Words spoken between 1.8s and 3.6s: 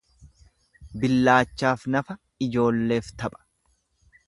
nafa ijoolleef tapha.